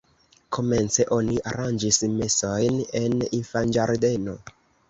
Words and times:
Komence 0.55 1.05
oni 1.17 1.37
aranĝis 1.51 2.01
mesojn 2.15 2.81
en 3.03 3.17
infanĝardeno. 3.41 4.37